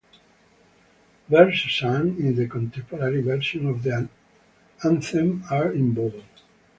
Verses 1.29 1.71
sung 1.77 2.17
in 2.17 2.33
the 2.35 2.47
contemporary 2.47 3.21
version 3.21 3.67
of 3.69 3.83
the 3.83 4.09
anthem 4.83 5.43
are 5.47 5.71
in 5.73 5.93
bold. 5.93 6.23